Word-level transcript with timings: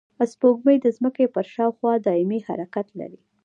سپوږمۍ 0.31 0.77
د 0.81 0.87
ځمکې 0.97 1.25
پر 1.35 1.45
شاوخوا 1.53 1.93
دایمي 2.07 2.39
حرکت 2.47 2.87
لري 2.99 3.19